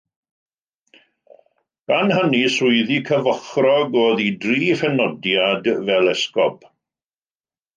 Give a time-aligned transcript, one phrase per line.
[1.91, 6.67] Gan hynny swyddi cyfochrog oedd ei dri phenodiad fel esgob.